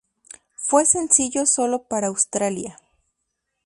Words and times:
Fue 0.55 0.83
sencillo 0.87 1.45
sólo 1.45 1.83
para 1.83 2.07
Australia. 2.07 2.79